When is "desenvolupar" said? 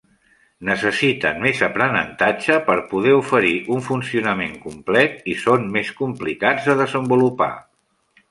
6.83-7.53